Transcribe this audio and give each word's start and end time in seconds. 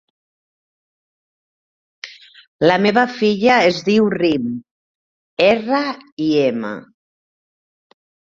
La 2.69 2.77
meva 2.85 3.03
filla 3.19 3.59
es 3.73 3.77
diu 3.91 4.09
Rim: 4.15 4.49
erra, 5.51 5.83
i, 6.31 6.33
ema. 6.47 6.73